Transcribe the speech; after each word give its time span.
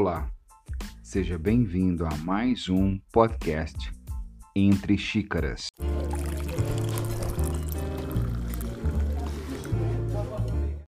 Olá, 0.00 0.30
seja 1.02 1.36
bem-vindo 1.36 2.06
a 2.06 2.16
mais 2.18 2.68
um 2.68 3.00
podcast 3.12 3.92
Entre 4.54 4.96
Xícaras. 4.96 5.66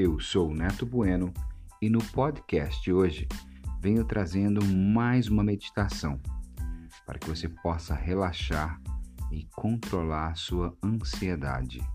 Eu 0.01 0.19
sou 0.19 0.49
o 0.49 0.55
Neto 0.55 0.87
Bueno 0.87 1.35
e 1.83 1.91
no 1.91 2.03
podcast 2.03 2.83
de 2.83 2.95
hoje 2.95 3.29
venho 3.79 4.07
trazendo 4.07 4.65
mais 4.65 5.29
uma 5.29 5.45
meditação 5.45 6.19
para 7.05 7.19
que 7.19 7.29
você 7.29 7.47
possa 7.47 7.95
relaxar 7.95 8.81
e 9.31 9.45
controlar 9.55 10.29
a 10.29 10.35
sua 10.35 10.75
ansiedade. 10.83 11.87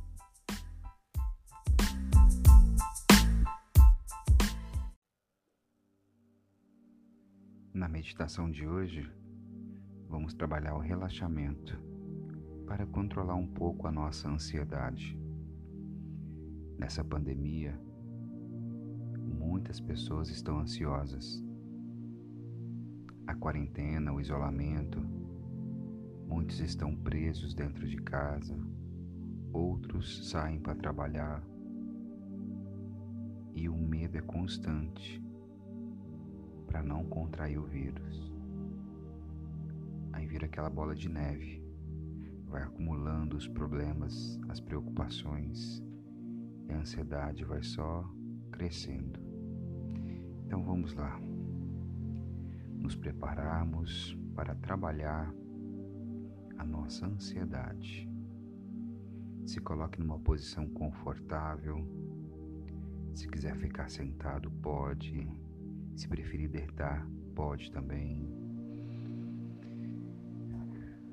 Na 7.72 7.88
meditação 7.88 8.50
de 8.50 8.68
hoje, 8.68 9.08
vamos 10.08 10.34
trabalhar 10.34 10.74
o 10.74 10.80
relaxamento 10.80 11.80
para 12.66 12.84
controlar 12.88 13.36
um 13.36 13.46
pouco 13.46 13.86
a 13.86 13.92
nossa 13.92 14.28
ansiedade. 14.28 15.16
Nessa 16.80 17.04
pandemia, 17.04 17.80
muitas 19.20 19.80
pessoas 19.80 20.30
estão 20.30 20.58
ansiosas. 20.60 21.46
A 23.28 23.36
quarentena, 23.36 24.12
o 24.12 24.20
isolamento, 24.20 25.00
muitos 26.28 26.60
estão 26.62 26.96
presos 26.96 27.54
dentro 27.54 27.88
de 27.88 27.98
casa, 27.98 28.58
outros 29.54 30.28
saem 30.28 30.60
para 30.60 30.74
trabalhar 30.74 31.48
e 33.54 33.70
o 33.70 33.78
medo 33.78 34.18
é 34.18 34.22
constante 34.22 35.29
para 36.70 36.84
não 36.84 37.04
contrair 37.04 37.58
o 37.58 37.64
vírus. 37.64 38.32
Aí 40.14 40.28
vira 40.28 40.46
aquela 40.46 40.70
bola 40.70 40.94
de 40.94 41.10
neve, 41.10 41.64
vai 42.46 42.62
acumulando 42.62 43.36
os 43.36 43.48
problemas, 43.48 44.40
as 44.48 44.60
preocupações 44.60 45.84
e 46.68 46.72
a 46.72 46.78
ansiedade 46.78 47.44
vai 47.44 47.64
só 47.64 48.08
crescendo. 48.52 49.20
Então 50.46 50.64
vamos 50.64 50.94
lá. 50.94 51.20
Nos 52.78 52.96
prepararmos 52.96 54.16
para 54.36 54.54
trabalhar 54.54 55.34
a 56.60 56.64
nossa 56.64 57.08
ansiedade. 57.08 58.08
Se 59.46 59.60
coloque 59.60 60.00
numa 60.00 60.20
posição 60.20 60.70
confortável. 60.70 61.84
Se 63.16 63.28
quiser 63.28 63.56
ficar 63.58 63.90
sentado, 63.90 64.52
pode. 64.52 65.28
Se 66.00 66.08
preferir 66.08 66.48
deitar, 66.48 67.06
pode 67.36 67.70
também. 67.74 68.26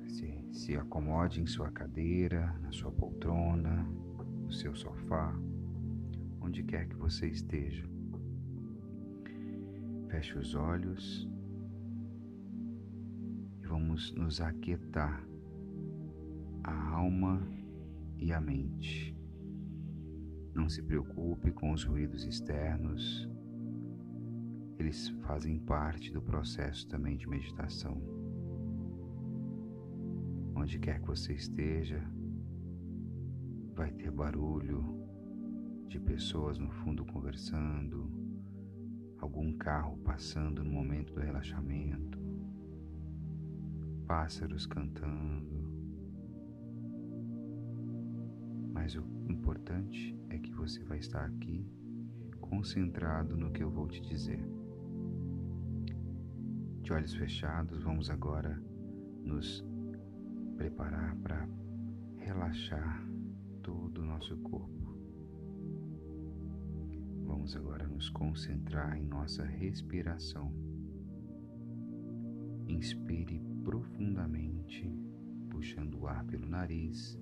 Se, 0.07 0.47
se 0.53 0.77
acomode 0.77 1.41
em 1.41 1.45
sua 1.45 1.69
cadeira, 1.69 2.57
na 2.61 2.71
sua 2.71 2.89
poltrona, 2.89 3.83
no 4.45 4.49
seu 4.49 4.73
sofá, 4.73 5.37
onde 6.39 6.63
quer 6.63 6.87
que 6.87 6.95
você 6.95 7.27
esteja. 7.27 7.85
Feche 10.07 10.37
os 10.37 10.55
olhos 10.55 11.29
e 13.61 13.67
vamos 13.67 14.13
nos 14.13 14.39
aquietar 14.39 15.21
a 16.63 16.91
alma 16.91 17.45
e 18.17 18.31
a 18.31 18.39
mente. 18.39 19.13
Não 20.53 20.69
se 20.69 20.81
preocupe 20.81 21.51
com 21.51 21.73
os 21.73 21.83
ruídos 21.83 22.23
externos, 22.23 23.29
eles 24.77 25.09
fazem 25.25 25.59
parte 25.59 26.11
do 26.11 26.21
processo 26.21 26.87
também 26.87 27.17
de 27.17 27.27
meditação. 27.27 28.01
Onde 30.55 30.79
quer 30.79 30.99
que 30.99 31.07
você 31.07 31.33
esteja, 31.33 32.03
vai 33.73 33.91
ter 33.91 34.11
barulho 34.11 34.83
de 35.87 35.99
pessoas 35.99 36.57
no 36.57 36.69
fundo 36.69 37.05
conversando, 37.05 38.11
algum 39.19 39.53
carro 39.53 39.97
passando 39.99 40.63
no 40.63 40.71
momento 40.71 41.13
do 41.13 41.21
relaxamento, 41.21 42.19
pássaros 44.05 44.65
cantando. 44.65 45.57
Mas 48.71 48.95
o 48.95 49.03
importante 49.27 50.19
é 50.29 50.37
que 50.37 50.51
você 50.53 50.83
vai 50.83 50.99
estar 50.99 51.25
aqui 51.25 51.65
concentrado 52.39 53.35
no 53.35 53.51
que 53.51 53.63
eu 53.63 53.69
vou 53.69 53.87
te 53.87 54.01
dizer. 54.01 54.56
De 56.87 56.93
olhos 56.93 57.15
fechados, 57.15 57.83
vamos 57.83 58.09
agora 58.09 58.57
nos 59.21 59.61
preparar 60.55 61.17
para 61.17 61.45
relaxar 62.15 63.05
todo 63.61 63.97
o 63.99 64.05
nosso 64.05 64.37
corpo. 64.37 64.97
Vamos 67.25 67.57
agora 67.57 67.85
nos 67.85 68.09
concentrar 68.09 68.95
em 68.95 69.03
nossa 69.03 69.43
respiração. 69.43 70.49
Inspire 72.69 73.41
profundamente, 73.65 74.89
puxando 75.49 75.95
o 75.95 76.07
ar 76.07 76.23
pelo 76.23 76.47
nariz 76.47 77.19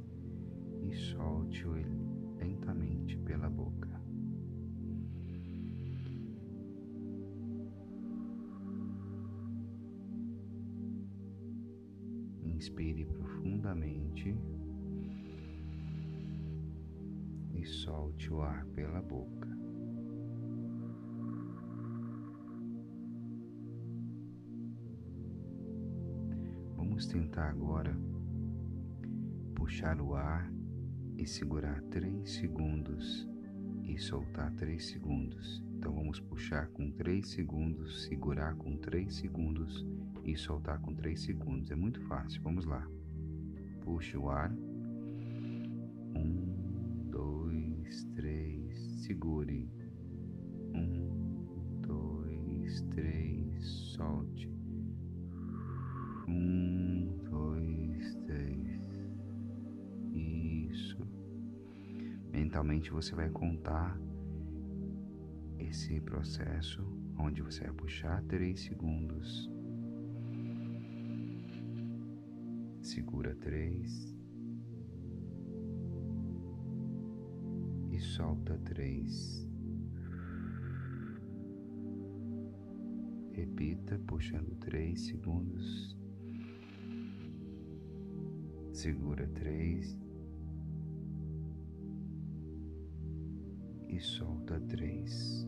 e 0.83 0.93
solte-o 0.93 1.73
lentamente 2.37 3.17
pela 3.17 3.49
boca. 3.49 3.94
Inspire 12.65 13.05
profundamente 13.05 14.35
e 17.53 17.63
solte 17.63 18.33
o 18.33 18.41
ar 18.41 18.65
pela 18.73 19.03
boca. 19.03 19.47
Vamos 26.75 27.05
tentar 27.05 27.51
agora 27.51 27.95
puxar 29.53 30.01
o 30.01 30.15
ar 30.15 30.51
e 31.19 31.27
segurar 31.27 31.83
3 31.83 32.27
segundos 32.27 33.29
e 33.83 33.95
soltar 33.99 34.51
3 34.55 34.83
segundos. 34.83 35.63
Então 35.77 35.93
vamos 35.93 36.19
puxar 36.19 36.69
com 36.69 36.89
3 36.89 37.27
segundos, 37.27 38.05
segurar 38.05 38.55
com 38.55 38.75
3 38.75 39.13
segundos 39.13 39.85
e 40.25 40.35
soltar 40.35 40.79
com 40.79 40.93
3 40.93 41.19
segundos. 41.19 41.69
É 41.69 41.75
muito 41.75 42.01
fácil. 42.01 42.41
Vamos 42.41 42.65
lá. 42.65 42.85
Puxe 43.81 44.17
o 44.17 44.29
ar. 44.29 44.51
Um, 46.15 47.07
dois, 47.09 48.03
três. 48.15 48.77
Segure. 49.03 49.69
Um, 50.73 51.81
dois, 51.81 52.81
três. 52.89 53.65
Solte. 53.67 54.49
Um, 56.27 57.19
dois, 57.29 58.15
três. 58.25 58.81
Isso. 60.11 60.97
Mentalmente 62.31 62.89
você 62.89 63.13
vai 63.13 63.29
contar 63.29 63.97
esse 65.59 66.01
processo 66.01 66.83
onde 67.17 67.41
você 67.41 67.63
vai 67.65 67.73
puxar 67.73 68.21
3 68.23 68.59
segundos 68.59 69.54
segura 72.85 73.33
três 73.37 74.15
e 77.89 77.99
solta 77.99 78.59
três. 78.59 79.43
Repita, 83.33 83.97
puxando 84.05 84.55
três 84.59 85.01
segundos. 85.07 85.97
Segura 88.71 89.27
três 89.29 89.97
e 93.89 93.99
solta 93.99 94.59
três. 94.61 95.47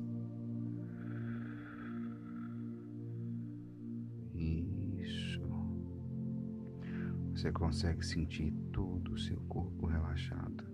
Você 7.48 7.54
consegue 7.54 8.06
sentir 8.06 8.52
todo 8.74 9.14
o 9.14 9.18
seu 9.18 9.40
corpo 9.48 9.86
relaxado. 9.86 10.66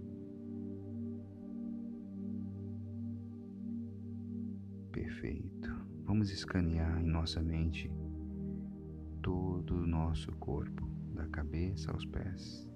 Perfeito. 4.91 5.71
Vamos 6.03 6.31
escanear 6.31 6.99
em 6.99 7.05
nossa 7.05 7.43
mente 7.43 7.91
todo 9.21 9.75
o 9.75 9.85
nosso 9.85 10.31
corpo, 10.37 10.87
da 11.13 11.27
cabeça 11.27 11.91
aos 11.91 12.07
pés. 12.07 12.67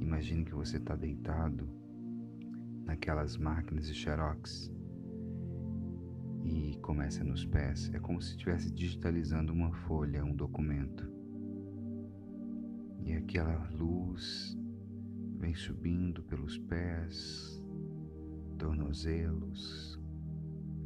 Imagine 0.00 0.44
que 0.44 0.52
você 0.52 0.78
está 0.78 0.96
deitado 0.96 1.68
naquelas 2.84 3.36
máquinas 3.36 3.86
de 3.86 3.94
xerox 3.94 4.72
e 6.42 6.76
começa 6.82 7.22
nos 7.22 7.46
pés. 7.46 7.94
É 7.94 8.00
como 8.00 8.20
se 8.20 8.30
estivesse 8.30 8.72
digitalizando 8.72 9.52
uma 9.52 9.72
folha, 9.72 10.24
um 10.24 10.34
documento. 10.34 11.15
E 13.06 13.12
aquela 13.12 13.70
luz 13.70 14.58
vem 15.38 15.54
subindo 15.54 16.24
pelos 16.24 16.58
pés, 16.58 17.62
tornozelos, 18.58 19.96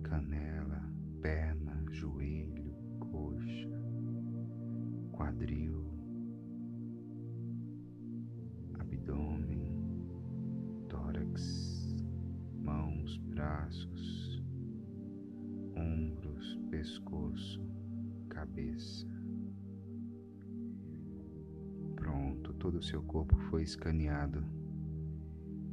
canela, 0.03 0.87
perna, 1.23 1.83
joelho, 1.91 2.75
coxa, 2.99 3.71
quadril, 5.13 5.83
abdômen, 8.79 10.07
tórax, 10.91 11.97
mãos, 12.63 13.17
braços, 13.17 14.45
ombros, 15.75 16.61
pescoço, 16.71 17.67
cabeça. 18.29 19.20
Todo 22.61 22.77
o 22.77 22.83
seu 22.83 23.03
corpo 23.03 23.35
foi 23.49 23.63
escaneado 23.63 24.45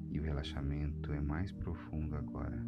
e 0.10 0.18
o 0.18 0.24
relaxamento 0.24 1.12
é 1.12 1.20
mais 1.20 1.52
profundo 1.52 2.16
agora. 2.16 2.66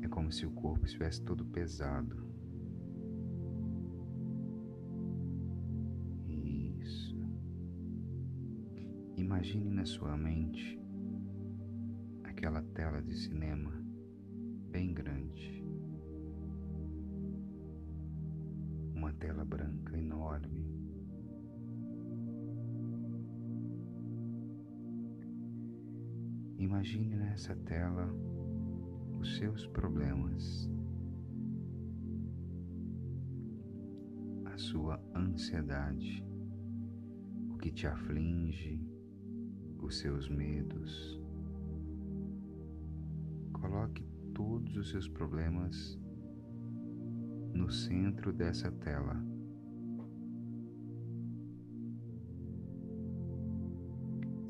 É 0.00 0.06
como 0.06 0.30
se 0.30 0.46
o 0.46 0.52
corpo 0.52 0.86
estivesse 0.86 1.20
todo 1.22 1.44
pesado. 1.44 2.24
Isso. 6.28 7.18
Imagine 9.16 9.70
na 9.70 9.84
sua 9.84 10.16
mente 10.16 10.80
aquela 12.22 12.62
tela 12.62 13.02
de 13.02 13.14
cinema 13.16 13.72
bem 14.70 14.94
grande. 14.94 15.64
Uma 18.94 19.12
tela 19.14 19.44
branca 19.44 19.98
enorme. 19.98 20.60
Imagine 26.60 27.16
nessa 27.16 27.56
tela 27.56 28.06
os 29.18 29.38
seus 29.38 29.66
problemas, 29.68 30.68
a 34.44 34.58
sua 34.58 35.02
ansiedade, 35.16 36.22
o 37.48 37.56
que 37.56 37.70
te 37.70 37.86
aflige, 37.86 38.78
os 39.78 40.00
seus 40.00 40.28
medos. 40.28 41.18
Coloque 43.54 44.04
todos 44.34 44.76
os 44.76 44.90
seus 44.90 45.08
problemas 45.08 45.98
no 47.54 47.70
centro 47.70 48.34
dessa 48.34 48.70
tela. 48.70 49.29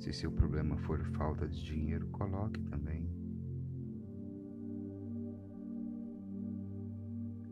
Se 0.01 0.15
seu 0.15 0.33
problema 0.33 0.79
for 0.79 1.05
falta 1.13 1.47
de 1.47 1.63
dinheiro, 1.63 2.09
coloque 2.09 2.59
também. 2.63 3.07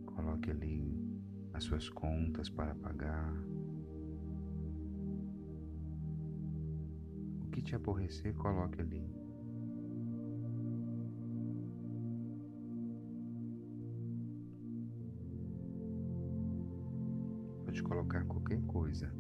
Coloque 0.06 0.50
ali 0.50 0.98
as 1.52 1.64
suas 1.64 1.90
contas 1.90 2.48
para 2.48 2.74
pagar. 2.76 3.34
O 7.42 7.50
que 7.50 7.60
te 7.60 7.76
aborrecer, 7.76 8.34
coloque 8.36 8.80
ali. 8.80 9.14
Pode 17.66 17.82
colocar 17.82 18.24
qualquer 18.24 18.62
coisa. 18.62 19.12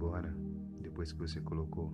Agora, 0.00 0.34
depois 0.80 1.12
que 1.12 1.18
você 1.18 1.42
colocou 1.42 1.92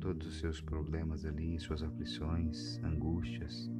todos 0.00 0.26
os 0.26 0.40
seus 0.40 0.60
problemas 0.60 1.24
ali, 1.24 1.56
suas 1.60 1.80
aflições, 1.80 2.76
angústias, 2.82 3.70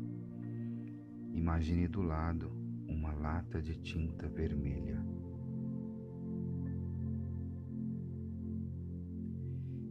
imagine 1.35 1.89
do 1.89 2.01
lado 2.01 2.49
uma 2.87 3.13
lata 3.13 3.61
de 3.61 3.75
tinta 3.75 4.29
vermelha. 4.29 5.05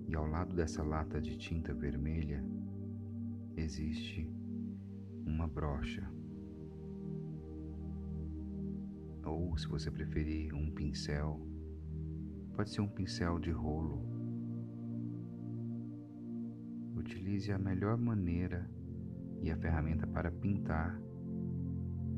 E 0.07 0.15
ao 0.15 0.25
lado 0.25 0.55
dessa 0.55 0.81
lata 0.81 1.19
de 1.19 1.37
tinta 1.37 1.73
vermelha 1.73 2.41
existe 3.57 4.25
uma 5.25 5.49
brocha. 5.49 6.09
Ou, 9.25 9.57
se 9.57 9.67
você 9.67 9.91
preferir, 9.91 10.53
um 10.53 10.71
pincel 10.71 11.46
Pode 12.57 12.71
ser 12.71 12.81
um 12.81 12.87
pincel 12.87 13.37
de 13.37 13.51
rolo. 13.51 14.03
Utilize 16.95 17.51
a 17.51 17.59
melhor 17.59 17.95
maneira 17.99 18.67
e 19.43 19.51
a 19.51 19.55
ferramenta 19.55 20.07
para 20.07 20.31
pintar 20.31 20.99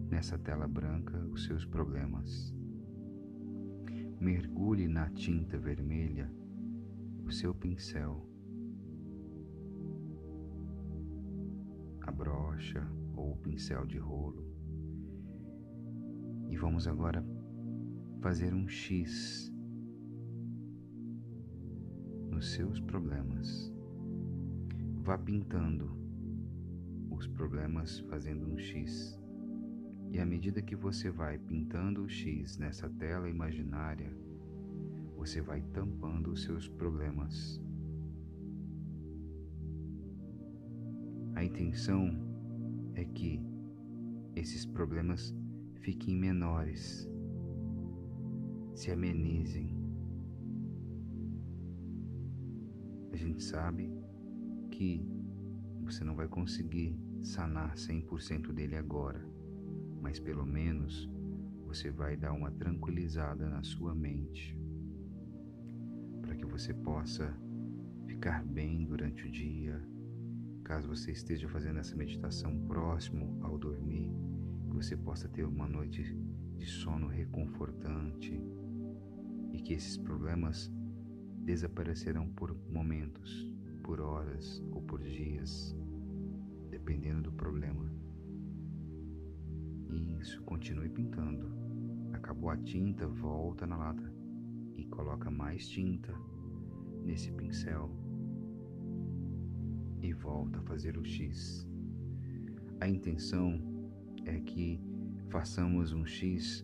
nessa 0.10 0.38
tela 0.38 0.66
branca 0.66 1.18
os 1.28 1.44
seus 1.44 1.66
problemas. 1.66 2.56
Mergulhe 4.18 4.88
na 4.88 5.10
tinta 5.10 5.58
vermelha 5.58 6.32
o 7.26 7.32
seu 7.32 7.54
pincel, 7.54 8.26
a 12.00 12.12
brocha 12.14 12.88
ou 13.14 13.34
o 13.34 13.38
pincel 13.40 13.86
de 13.86 13.98
rolo. 13.98 14.50
E 16.50 16.56
vamos 16.56 16.88
agora 16.88 17.22
fazer 18.22 18.54
um 18.54 18.70
X 18.70 19.52
seus 22.48 22.80
problemas. 22.80 23.72
Vá 25.02 25.18
pintando 25.18 25.92
os 27.12 27.28
problemas 27.28 28.00
fazendo 28.02 28.48
um 28.48 28.58
X. 28.58 29.20
E 30.12 30.20
à 30.20 30.26
medida 30.26 30.62
que 30.62 30.76
você 30.76 31.12
vai 31.12 31.38
pintando 31.38 32.04
o 32.04 32.10
X 32.10 32.58
nessa 32.58 32.90
tela 32.90 33.30
imaginária, 33.30 34.16
você 35.16 35.42
vai 35.42 35.62
tampando 35.74 36.32
os 36.32 36.44
seus 36.44 36.68
problemas. 36.68 37.62
A 41.36 41.44
intenção 41.44 42.10
é 42.96 43.06
que 43.06 43.42
esses 44.36 44.66
problemas 44.66 45.36
fiquem 45.82 46.16
menores, 46.16 47.10
se 48.74 48.92
amenizem 48.92 49.79
gente 53.20 53.44
sabe 53.44 53.92
que 54.72 55.06
você 55.84 56.04
não 56.04 56.16
vai 56.16 56.28
conseguir 56.28 56.98
sanar 57.22 57.76
100% 57.76 58.54
dele 58.54 58.78
agora, 58.78 59.22
mas 60.02 60.20
pelo 60.20 60.46
menos 60.46 61.10
você 61.66 61.92
vai 61.92 62.16
dar 62.16 62.32
uma 62.32 62.50
tranquilizada 62.50 63.50
na 63.50 63.62
sua 63.62 63.94
mente 63.94 64.58
para 66.22 66.34
que 66.36 66.46
você 66.46 66.74
possa 66.74 67.36
ficar 68.08 68.44
bem 68.46 68.86
durante 68.86 69.28
o 69.28 69.32
dia. 69.32 69.82
Caso 70.64 70.88
você 70.88 71.12
esteja 71.12 71.50
fazendo 71.50 71.80
essa 71.80 71.96
meditação 71.96 72.58
próximo 72.68 73.38
ao 73.42 73.58
dormir, 73.58 74.10
que 74.70 74.76
você 74.76 74.96
possa 74.96 75.28
ter 75.28 75.44
uma 75.44 75.68
noite 75.68 76.04
de 76.58 76.66
sono 76.66 77.08
reconfortante 77.08 78.42
e 79.52 79.62
que 79.62 79.74
esses 79.74 79.98
problemas 79.98 80.72
desaparecerão 81.50 82.30
por 82.30 82.56
momentos, 82.72 83.52
por 83.82 84.00
horas 84.00 84.64
ou 84.72 84.84
por 84.84 85.02
dias, 85.02 85.76
dependendo 86.70 87.24
do 87.24 87.32
problema. 87.32 87.92
Isso, 90.20 90.44
continue 90.44 90.90
pintando. 90.90 91.52
Acabou 92.14 92.52
a 92.52 92.58
tinta, 92.58 93.08
volta 93.08 93.66
na 93.66 93.78
lata 93.78 94.14
e 94.76 94.86
coloca 94.86 95.32
mais 95.32 95.68
tinta 95.68 96.14
nesse 97.04 97.32
pincel 97.32 97.90
e 100.04 100.14
volta 100.14 100.60
a 100.60 100.64
fazer 100.64 101.00
o 101.00 101.04
X. 101.04 101.68
A 102.80 102.88
intenção 102.88 103.60
é 104.24 104.40
que 104.40 104.80
façamos 105.30 105.94
um 105.94 106.06
X 106.06 106.64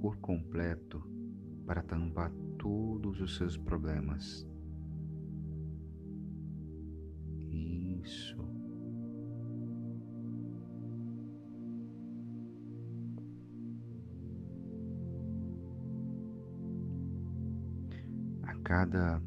por 0.00 0.16
completo 0.16 1.08
para 1.64 1.84
tampar 1.84 2.32
todos 2.64 3.20
os 3.20 3.36
seus 3.36 3.58
problemas. 3.58 4.48
Isso. 7.50 8.42
cada 18.64 19.22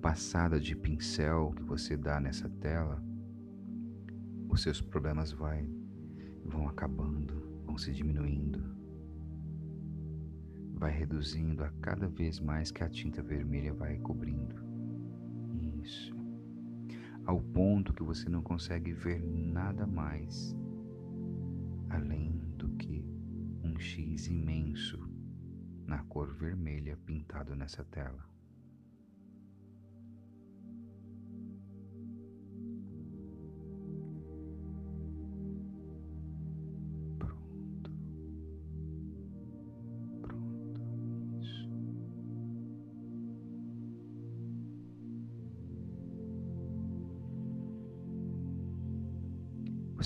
passada 0.00 0.60
de 0.60 0.76
pincel 0.76 1.52
que 1.56 1.62
você 1.64 1.96
dá 1.96 2.20
nessa 2.20 2.48
tela, 2.48 3.02
os 4.48 4.62
seus 4.62 4.80
problemas 4.80 5.32
vai, 5.32 5.68
vão 6.44 6.68
acabando, 6.68 7.34
vão 7.66 7.76
se 7.76 7.92
diminuindo, 7.92 8.62
vai 10.82 10.90
reduzindo 10.90 11.62
a 11.62 11.70
cada 11.80 12.08
vez 12.08 12.40
mais 12.40 12.72
que 12.72 12.82
a 12.82 12.88
tinta 12.88 13.22
vermelha 13.22 13.72
vai 13.72 13.98
cobrindo. 13.98 14.56
Isso. 15.80 16.12
Ao 17.24 17.40
ponto 17.40 17.94
que 17.94 18.02
você 18.02 18.28
não 18.28 18.42
consegue 18.42 18.92
ver 18.92 19.22
nada 19.22 19.86
mais 19.86 20.56
além 21.88 22.32
do 22.56 22.68
que 22.70 23.06
um 23.62 23.78
X 23.78 24.26
imenso 24.26 24.98
na 25.86 26.02
cor 26.02 26.34
vermelha 26.34 26.96
pintado 27.06 27.54
nessa 27.54 27.84
tela. 27.84 28.31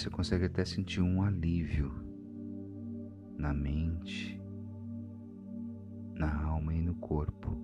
Você 0.06 0.10
consegue 0.10 0.44
até 0.44 0.64
sentir 0.64 1.00
um 1.00 1.20
alívio 1.20 1.92
na 3.36 3.52
mente, 3.52 4.40
na 6.14 6.44
alma 6.44 6.72
e 6.72 6.80
no 6.80 6.94
corpo. 6.94 7.56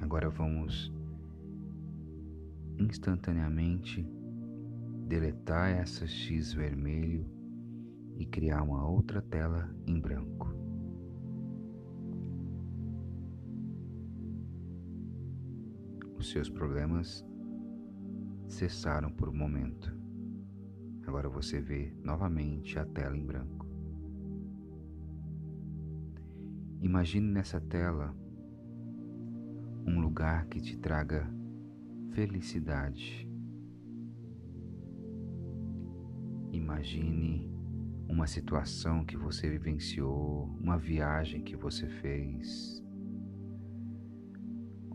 Agora 0.00 0.30
vamos 0.30 0.92
instantaneamente 2.78 4.06
deletar 5.08 5.70
essa 5.70 6.06
X 6.06 6.52
vermelho 6.52 7.26
e 8.16 8.24
criar 8.24 8.62
uma 8.62 8.88
outra 8.88 9.20
tela 9.20 9.68
em 9.88 9.98
branco. 9.98 10.54
Os 16.16 16.30
seus 16.30 16.48
problemas 16.48 17.28
cessaram 18.50 19.10
por 19.10 19.28
um 19.28 19.34
momento. 19.34 19.92
Agora 21.06 21.28
você 21.28 21.60
vê 21.60 21.94
novamente 22.02 22.78
a 22.78 22.84
tela 22.84 23.16
em 23.16 23.24
branco. 23.24 23.66
Imagine 26.80 27.32
nessa 27.32 27.60
tela 27.60 28.14
um 29.86 30.00
lugar 30.00 30.46
que 30.46 30.60
te 30.60 30.76
traga 30.76 31.28
felicidade. 32.12 33.28
Imagine 36.52 37.50
uma 38.08 38.26
situação 38.26 39.04
que 39.04 39.16
você 39.16 39.48
vivenciou, 39.48 40.46
uma 40.60 40.76
viagem 40.76 41.42
que 41.42 41.54
você 41.54 41.86
fez, 41.86 42.82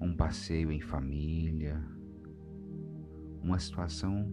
um 0.02 0.14
passeio 0.16 0.72
em 0.72 0.82
família, 0.82 1.95
uma 3.46 3.60
situação 3.60 4.28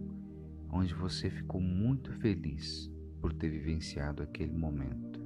onde 0.71 0.91
você 0.95 1.29
ficou 1.29 1.61
muito 1.61 2.11
feliz 2.13 2.91
por 3.21 3.31
ter 3.31 3.47
vivenciado 3.47 4.23
aquele 4.23 4.51
momento. 4.51 5.23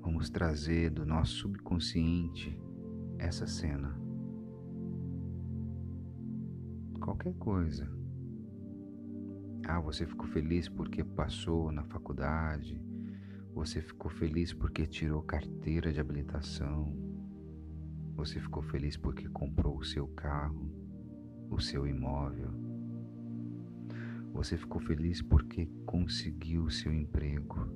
Vamos 0.00 0.30
trazer 0.30 0.90
do 0.90 1.04
nosso 1.04 1.32
subconsciente 1.32 2.56
essa 3.18 3.44
cena. 3.44 4.00
Qualquer 7.00 7.34
coisa. 7.34 7.90
Ah, 9.66 9.80
você 9.80 10.06
ficou 10.06 10.28
feliz 10.28 10.68
porque 10.68 11.02
passou 11.02 11.72
na 11.72 11.82
faculdade. 11.82 12.80
Você 13.52 13.82
ficou 13.82 14.12
feliz 14.12 14.52
porque 14.52 14.86
tirou 14.86 15.22
carteira 15.22 15.92
de 15.92 15.98
habilitação. 15.98 16.96
Você 18.14 18.38
ficou 18.38 18.62
feliz 18.62 18.96
porque 18.96 19.28
comprou 19.28 19.76
o 19.76 19.84
seu 19.84 20.06
carro 20.06 20.85
o 21.50 21.60
seu 21.60 21.86
imóvel. 21.86 22.50
Você 24.32 24.56
ficou 24.56 24.80
feliz 24.80 25.22
porque 25.22 25.66
conseguiu 25.86 26.64
o 26.64 26.70
seu 26.70 26.92
emprego. 26.92 27.66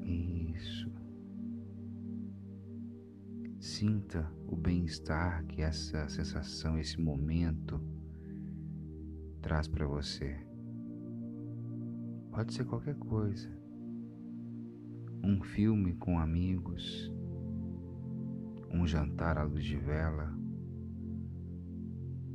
Isso. 0.00 0.90
Sinta 3.60 4.32
o 4.46 4.56
bem-estar 4.56 5.44
que 5.46 5.62
essa 5.62 6.08
sensação, 6.08 6.78
esse 6.78 7.00
momento 7.00 7.80
traz 9.40 9.68
para 9.68 9.86
você. 9.86 10.36
Pode 12.30 12.54
ser 12.54 12.64
qualquer 12.64 12.96
coisa 12.96 13.57
um 15.22 15.42
filme 15.42 15.94
com 15.94 16.18
amigos, 16.18 17.12
um 18.70 18.86
jantar 18.86 19.38
à 19.38 19.42
luz 19.42 19.64
de 19.64 19.76
vela. 19.76 20.36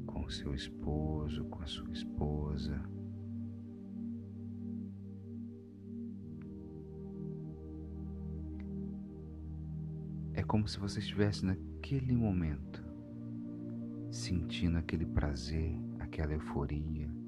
Com 0.06 0.30
seu 0.30 0.54
esposo, 0.54 1.46
com 1.46 1.62
a 1.62 1.66
sua 1.66 1.92
esposa. 1.92 2.82
É 10.34 10.44
como 10.44 10.68
se 10.68 10.80
você 10.80 11.00
estivesse 11.00 11.46
naquele 11.46 12.16
momento, 12.16 12.84
sentindo 14.12 14.78
aquele 14.78 15.06
prazer, 15.06 15.76
aquela 16.00 16.34
euforia 16.34 17.23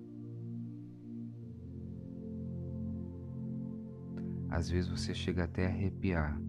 Às 4.55 4.69
vezes 4.69 4.89
você 4.89 5.13
chega 5.13 5.43
até 5.43 5.65
a 5.65 5.69
arrepiar 5.69 6.41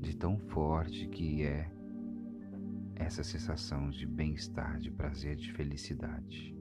de 0.00 0.16
tão 0.16 0.38
forte 0.38 1.06
que 1.08 1.42
é 1.42 1.70
essa 2.94 3.22
sensação 3.22 3.90
de 3.90 4.06
bem-estar, 4.06 4.80
de 4.80 4.90
prazer, 4.90 5.36
de 5.36 5.52
felicidade. 5.52 6.56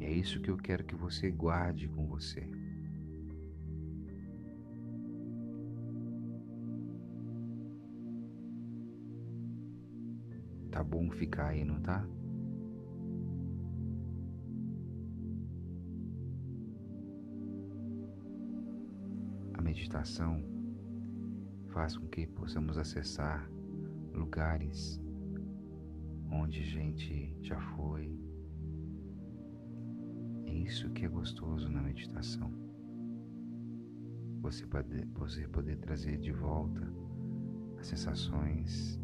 E 0.00 0.04
é 0.04 0.10
isso 0.10 0.40
que 0.40 0.50
eu 0.50 0.56
quero 0.56 0.82
que 0.82 0.96
você 0.96 1.30
guarde 1.30 1.86
com 1.86 2.08
você. 2.08 2.44
Tá 10.72 10.82
bom 10.82 11.08
ficar 11.12 11.50
aí, 11.50 11.64
não 11.64 11.80
tá? 11.80 12.04
Meditação 19.70 20.42
faz 21.68 21.96
com 21.96 22.08
que 22.08 22.26
possamos 22.26 22.76
acessar 22.76 23.48
lugares 24.12 25.00
onde 26.28 26.64
gente 26.64 27.36
já 27.40 27.60
foi. 27.76 28.18
É 30.46 30.52
isso 30.52 30.90
que 30.90 31.04
é 31.04 31.08
gostoso 31.08 31.68
na 31.68 31.80
meditação. 31.80 32.52
Você 34.40 34.66
poder, 34.66 35.06
você 35.14 35.46
poder 35.46 35.76
trazer 35.76 36.18
de 36.18 36.32
volta 36.32 36.92
as 37.78 37.86
sensações. 37.86 39.00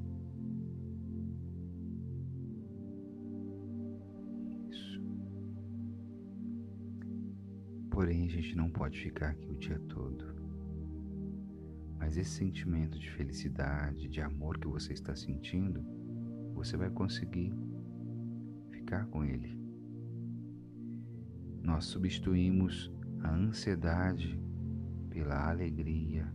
Isso. 4.69 5.01
Porém, 7.89 8.25
a 8.25 8.29
gente 8.29 8.57
não 8.57 8.69
pode 8.69 8.99
ficar 8.99 9.31
aqui 9.31 9.49
o 9.49 9.55
dia 9.55 9.79
todo. 9.89 10.46
Mas 12.07 12.17
esse 12.17 12.31
sentimento 12.31 13.01
de 13.01 13.11
felicidade, 13.11 14.07
de 14.07 14.21
amor 14.21 14.59
que 14.61 14.69
você 14.69 14.93
está 14.93 15.17
sentindo, 15.17 15.85
você 16.55 16.77
vai 16.77 16.89
conseguir 16.89 17.53
ficar 18.71 19.07
com 19.07 19.25
ele. 19.25 19.59
Nós 21.65 21.87
substituímos 21.87 22.93
a 23.25 23.35
ansiedade 23.35 24.41
pela 25.11 25.51
alegria, 25.51 26.33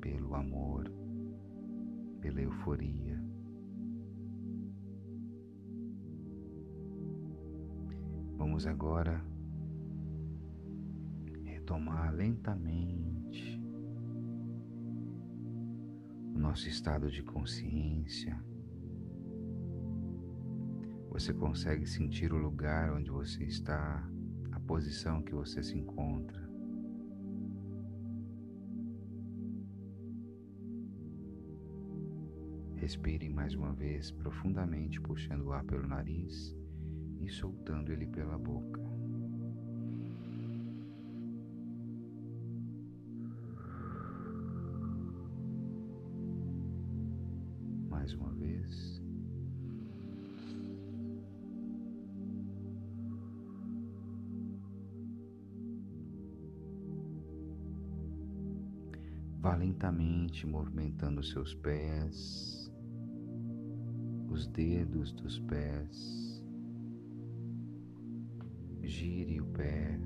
pelo 0.00 0.34
amor, 0.34 0.90
pela 2.20 2.42
euforia. 2.42 3.22
Vamos 8.36 8.66
agora 8.66 9.24
retomar 11.44 12.12
lentamente 12.12 13.19
nosso 16.40 16.68
estado 16.68 17.10
de 17.10 17.22
consciência. 17.22 18.42
Você 21.10 21.34
consegue 21.34 21.86
sentir 21.86 22.32
o 22.32 22.38
lugar 22.38 22.94
onde 22.94 23.10
você 23.10 23.44
está, 23.44 24.10
a 24.50 24.58
posição 24.60 25.22
que 25.22 25.34
você 25.34 25.62
se 25.62 25.76
encontra. 25.76 26.40
Respire 32.76 33.28
mais 33.28 33.54
uma 33.54 33.74
vez 33.74 34.10
profundamente, 34.10 34.98
puxando 34.98 35.42
o 35.42 35.52
ar 35.52 35.62
pelo 35.64 35.86
nariz 35.86 36.56
e 37.20 37.28
soltando 37.28 37.92
ele 37.92 38.06
pela 38.06 38.38
boca. 38.38 38.89
Vez. 48.60 49.02
Vá 59.40 59.56
lentamente 59.56 60.46
movimentando 60.46 61.22
seus 61.22 61.54
pés 61.54 62.70
os 64.30 64.46
dedos 64.46 65.12
dos 65.12 65.38
pés. 65.40 66.42
Gire 68.82 69.40
o 69.40 69.46
pé, 69.46 70.00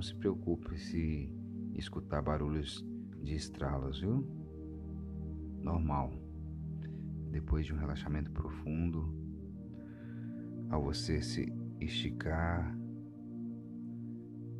Não 0.00 0.04
se 0.04 0.14
preocupe 0.14 0.78
se 0.78 1.30
escutar 1.74 2.22
barulhos 2.22 2.82
de 3.22 3.34
estralos, 3.34 4.00
viu? 4.00 4.26
Normal. 5.60 6.10
Depois 7.30 7.66
de 7.66 7.74
um 7.74 7.76
relaxamento 7.76 8.30
profundo, 8.30 9.14
ao 10.70 10.82
você 10.82 11.20
se 11.20 11.52
esticar, 11.78 12.74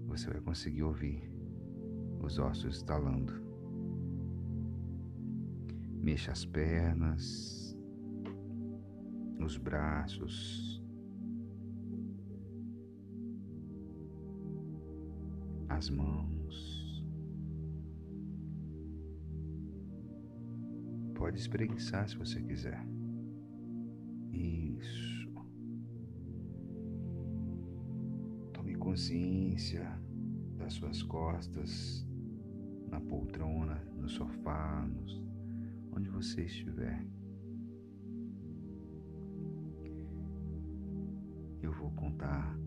você 0.04 0.28
vai 0.28 0.42
conseguir 0.42 0.82
ouvir 0.82 1.32
os 2.22 2.38
ossos 2.38 2.76
estalando. 2.76 3.32
Mexa 6.02 6.32
as 6.32 6.44
pernas, 6.44 7.74
os 9.42 9.56
braços, 9.56 10.79
as 15.70 15.88
mãos. 15.88 17.04
Pode 21.14 21.38
espreguiçar 21.38 22.08
se 22.08 22.16
você 22.16 22.42
quiser. 22.42 22.84
Isso. 24.32 25.32
Tome 28.52 28.74
consciência 28.74 29.86
das 30.58 30.74
suas 30.74 31.02
costas 31.04 32.06
na 32.88 33.00
poltrona, 33.00 33.76
no 33.96 34.08
sofá, 34.08 34.84
nos, 34.86 35.22
onde 35.92 36.10
você 36.10 36.44
estiver. 36.44 37.06
Eu 41.62 41.72
vou 41.72 41.92
contar 41.92 42.58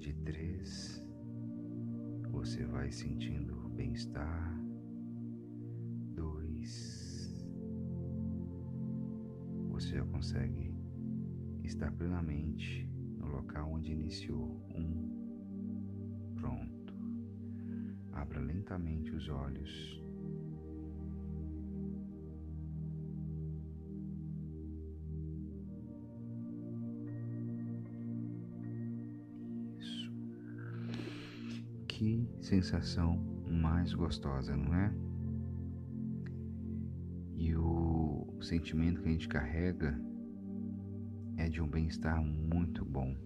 de 0.00 0.12
três. 0.14 1.01
Você 2.42 2.64
vai 2.64 2.90
sentindo 2.90 3.68
bem-estar. 3.68 4.60
Dois. 6.12 7.46
Você 9.68 9.90
já 9.94 10.04
consegue 10.06 10.74
estar 11.62 11.92
plenamente 11.92 12.84
no 13.16 13.28
local 13.28 13.70
onde 13.70 13.92
iniciou. 13.92 14.60
Um. 14.74 15.12
Abra 18.10 18.40
lentamente 18.40 19.12
os 19.12 19.28
olhos. 19.28 20.01
Sensação 32.52 33.16
mais 33.48 33.94
gostosa, 33.94 34.54
não 34.54 34.74
é? 34.74 34.92
E 37.34 37.56
o 37.56 38.36
sentimento 38.42 39.00
que 39.00 39.08
a 39.08 39.12
gente 39.12 39.26
carrega 39.26 39.98
é 41.38 41.48
de 41.48 41.62
um 41.62 41.66
bem-estar 41.66 42.22
muito 42.22 42.84
bom, 42.84 43.16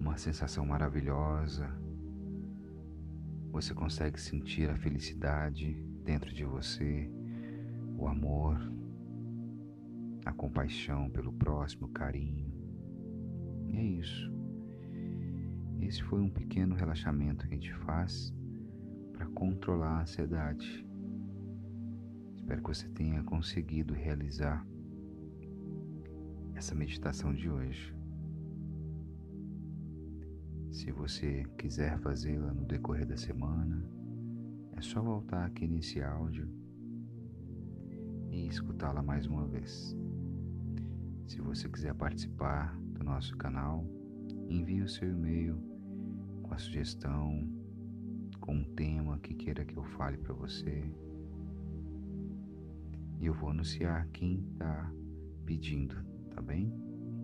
uma 0.00 0.16
sensação 0.16 0.64
maravilhosa 0.64 1.68
você 3.50 3.74
consegue 3.74 4.18
sentir 4.18 4.70
a 4.70 4.76
felicidade 4.76 5.74
dentro 6.02 6.32
de 6.32 6.44
você, 6.44 7.10
o 7.98 8.06
amor, 8.06 8.56
a 10.24 10.32
compaixão 10.32 11.10
pelo 11.10 11.32
próximo, 11.32 11.88
o 11.88 11.90
carinho. 11.90 12.50
E 13.68 13.76
é 13.76 13.82
isso. 13.82 14.37
Esse 15.80 16.02
foi 16.02 16.20
um 16.20 16.30
pequeno 16.30 16.74
relaxamento 16.74 17.46
que 17.46 17.54
a 17.54 17.56
gente 17.56 17.74
faz 17.74 18.34
para 19.12 19.26
controlar 19.26 19.98
a 19.98 20.02
ansiedade. 20.02 20.86
Espero 22.36 22.62
que 22.62 22.68
você 22.68 22.88
tenha 22.88 23.22
conseguido 23.22 23.94
realizar 23.94 24.66
essa 26.54 26.74
meditação 26.74 27.32
de 27.32 27.48
hoje. 27.48 27.94
Se 30.72 30.90
você 30.92 31.44
quiser 31.56 31.98
fazê-la 32.00 32.52
no 32.52 32.64
decorrer 32.64 33.06
da 33.06 33.16
semana, 33.16 33.84
é 34.72 34.80
só 34.80 35.00
voltar 35.00 35.44
aqui 35.44 35.66
nesse 35.66 36.02
áudio 36.02 36.48
e 38.30 38.46
escutá-la 38.46 39.02
mais 39.02 39.26
uma 39.26 39.46
vez. 39.46 39.96
Se 41.26 41.40
você 41.40 41.68
quiser 41.68 41.94
participar 41.94 42.76
do 42.92 43.04
nosso 43.04 43.36
canal, 43.36 43.84
envie 44.48 44.82
o 44.82 44.88
seu 44.88 45.10
e-mail 45.10 45.58
com 46.42 46.54
a 46.54 46.58
sugestão, 46.58 47.48
com 48.40 48.54
um 48.54 48.64
tema 48.74 49.18
que 49.18 49.34
queira 49.34 49.64
que 49.64 49.76
eu 49.76 49.84
fale 49.84 50.16
para 50.16 50.32
você. 50.32 50.90
E 53.20 53.26
eu 53.26 53.34
vou 53.34 53.50
anunciar 53.50 54.08
quem 54.08 54.40
está 54.52 54.92
pedindo, 55.44 55.96
tá 56.30 56.40
bem? 56.40 56.72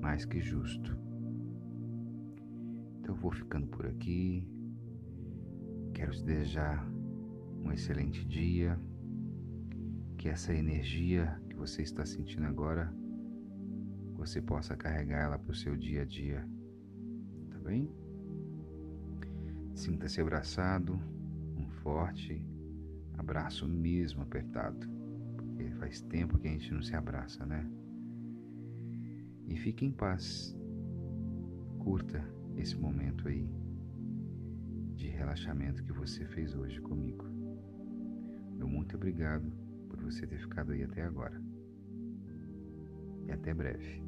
Mais 0.01 0.25
que 0.25 0.41
justo. 0.41 0.99
Então 2.99 3.15
eu 3.15 3.21
vou 3.21 3.31
ficando 3.31 3.67
por 3.69 3.87
aqui. 3.87 4.47
Quero 5.95 6.13
te 6.13 6.25
desejar 6.25 6.87
um 7.63 7.71
excelente 7.73 8.25
dia. 8.27 8.79
Que 10.19 10.29
essa 10.29 10.55
energia 10.55 11.41
que 11.49 11.55
você 11.55 11.83
está 11.83 12.05
sentindo 12.05 12.47
agora, 12.47 12.93
você 14.15 14.41
possa 14.41 14.75
carregar 14.77 15.23
ela 15.23 15.39
para 15.39 15.53
o 15.53 15.55
seu 15.55 15.77
dia 15.77 16.03
a 16.03 16.05
dia. 16.05 16.49
Bem? 17.65 17.91
Sinta-se 19.75 20.21
abraçado, 20.21 21.01
um 21.57 21.67
forte 21.83 22.47
abraço 23.17 23.67
mesmo 23.67 24.23
apertado. 24.23 24.87
Porque 25.37 25.71
faz 25.71 26.03
tempo 26.03 26.39
que 26.39 26.47
a 26.47 26.51
gente 26.51 26.73
não 26.75 26.83
se 26.83 26.95
abraça, 26.95 27.47
né? 27.47 27.67
E 29.49 29.57
fique 29.57 29.87
em 29.87 29.91
paz. 29.91 30.55
Curta 31.79 32.23
esse 32.57 32.77
momento 32.77 33.29
aí 33.29 33.49
de 34.95 35.09
relaxamento 35.09 35.83
que 35.83 35.93
você 35.93 36.27
fez 36.27 36.55
hoje 36.55 36.81
comigo. 36.83 37.25
Meu 38.57 38.69
muito 38.69 38.95
obrigado 38.95 39.51
por 39.89 40.01
você 40.01 40.27
ter 40.27 40.39
ficado 40.39 40.73
aí 40.73 40.83
até 40.83 41.03
agora. 41.03 41.41
E 43.27 43.33
até 43.33 43.55
breve. 43.55 44.03